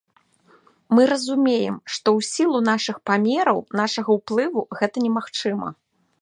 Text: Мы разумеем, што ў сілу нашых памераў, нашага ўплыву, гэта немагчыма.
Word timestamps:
Мы 0.99 1.03
разумеем, 1.11 1.75
што 1.93 1.97
ў 1.97 2.19
сілу 2.31 2.57
нашых 2.71 2.97
памераў, 3.11 3.57
нашага 3.81 4.09
ўплыву, 4.17 4.65
гэта 4.81 4.95
немагчыма. 5.07 5.69